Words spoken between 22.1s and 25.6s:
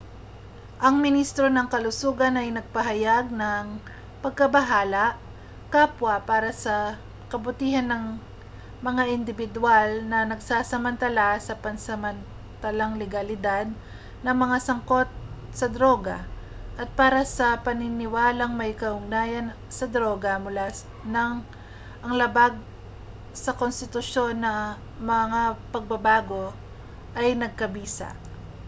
labag sa konstitusyon na mga